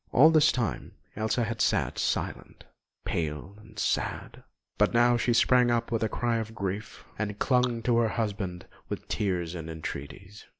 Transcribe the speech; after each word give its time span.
All 0.11 0.31
this 0.31 0.51
time 0.51 0.93
Elsa 1.15 1.43
had 1.43 1.61
sat 1.61 1.99
silent, 1.99 2.63
pale 3.05 3.53
and 3.59 3.77
sad; 3.77 4.41
but 4.79 4.95
now 4.95 5.15
she 5.15 5.31
sprang 5.31 5.69
up 5.69 5.91
with 5.91 6.01
a 6.01 6.09
cry 6.09 6.37
of 6.37 6.55
grief, 6.55 7.05
and 7.19 7.37
clung 7.37 7.83
to 7.83 7.97
her 7.97 8.09
husband 8.09 8.65
with 8.89 9.07
tears 9.07 9.53
and 9.53 9.69
entreaties. 9.69 10.47